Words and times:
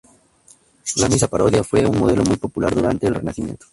La 0.95 1.07
misa 1.07 1.27
parodia 1.27 1.63
fue 1.63 1.85
un 1.85 1.99
modelo 1.99 2.23
muy 2.23 2.37
popular 2.37 2.73
durante 2.73 3.05
el 3.05 3.13
Renacimiento. 3.13 3.67